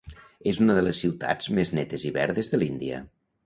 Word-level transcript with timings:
És 0.51 0.61
una 0.65 0.77
de 0.77 0.83
les 0.87 1.03
ciutats 1.05 1.51
més 1.59 1.73
netes 1.81 2.09
i 2.11 2.15
verdes 2.19 2.53
de 2.55 2.65
l'Índia. 2.65 3.07